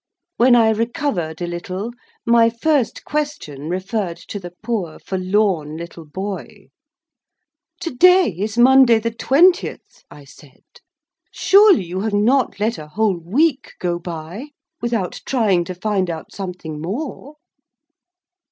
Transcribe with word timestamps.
When 0.37 0.55
I 0.55 0.71
recovered 0.71 1.43
a 1.43 1.45
little, 1.45 1.91
my 2.25 2.49
first 2.49 3.05
question 3.05 3.69
referred 3.69 4.17
to 4.29 4.39
the 4.39 4.51
poor 4.63 4.97
forlorn 4.97 5.77
little 5.77 6.05
boy. 6.05 6.69
"To 7.81 7.91
day 7.93 8.31
is 8.31 8.57
Monday 8.57 8.97
the 8.97 9.11
twentieth," 9.11 10.03
I 10.09 10.23
said. 10.25 10.63
"Surely 11.31 11.83
you 11.85 11.99
have 11.99 12.15
not 12.15 12.59
let 12.59 12.79
a 12.79 12.87
whole 12.87 13.19
week 13.19 13.73
go 13.77 13.99
by 13.99 14.47
without 14.81 15.21
trying 15.23 15.65
to 15.65 15.75
find 15.75 16.09
out 16.09 16.31
something 16.33 16.81
more?" 16.81 17.35